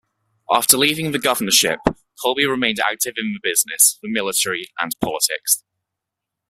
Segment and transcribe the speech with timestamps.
[0.51, 1.77] After leaving the governorship,
[2.23, 5.63] Colby remained active in business, the military and politics.